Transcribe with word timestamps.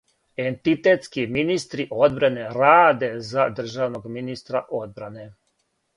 Ентитетски 0.43 1.25
министри 1.35 1.85
одбране 2.07 2.47
раде 2.57 3.13
за 3.27 3.45
државног 3.61 4.11
министра 4.17 4.67
одбране. 4.83 5.29